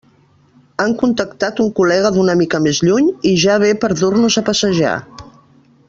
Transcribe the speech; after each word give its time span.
Han 0.85 0.93
contactat 1.01 1.61
un 1.65 1.69
col·lega 1.79 2.11
d'una 2.15 2.35
mica 2.41 2.61
més 2.69 2.79
lluny 2.87 3.13
i 3.33 3.35
ja 3.45 3.59
ve 3.65 3.71
per 3.85 3.91
dur-nos 4.03 4.43
a 4.43 4.45
passejar. 4.49 4.97